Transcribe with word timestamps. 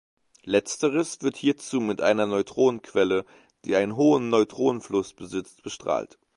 Letzteres 0.45 1.21
wird 1.21 1.37
hierzu 1.37 1.79
mit 1.79 2.01
einer 2.01 2.25
Neutronenquelle, 2.25 3.23
die 3.65 3.75
einen 3.75 3.95
hohen 3.95 4.29
Neutronenfluss 4.29 5.13
besitzt, 5.13 5.61
bestrahlt. 5.61 6.17